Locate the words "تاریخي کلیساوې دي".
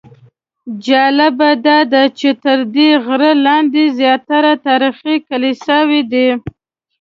4.67-6.27